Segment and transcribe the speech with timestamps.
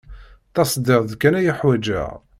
[0.53, 2.11] Tasdidt kan ay ḥwajeɣ.